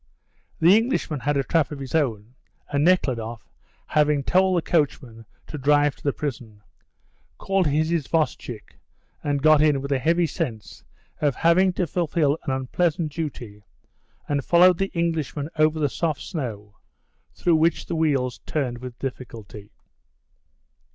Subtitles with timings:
[0.59, 2.33] The Englishman had a trap of his own,
[2.69, 3.47] and Nekhludoff,
[3.85, 6.63] having told the coachman to drive to the prison,
[7.37, 8.79] called his isvostchik
[9.23, 10.83] and got in with the heavy sense
[11.21, 13.61] of having to fulfil an unpleasant duty,
[14.27, 16.77] and followed the Englishman over the soft snow,
[17.35, 19.69] through which the wheels turned with difficulty.